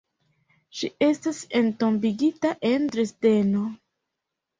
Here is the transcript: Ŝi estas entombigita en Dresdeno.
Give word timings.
Ŝi 0.77 0.87
estas 1.07 1.41
entombigita 1.59 2.55
en 2.71 2.89
Dresdeno. 2.95 3.67